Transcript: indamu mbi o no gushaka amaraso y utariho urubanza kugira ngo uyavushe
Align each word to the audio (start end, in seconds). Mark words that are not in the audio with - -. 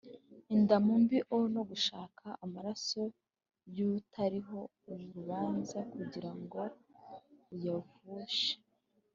indamu 0.55 0.91
mbi 1.03 1.17
o 1.35 1.37
no 1.55 1.61
gushaka 1.69 2.25
amaraso 2.45 3.01
y 3.75 3.79
utariho 3.91 4.59
urubanza 4.91 5.79
kugira 5.93 6.31
ngo 6.41 6.61
uyavushe 7.53 8.53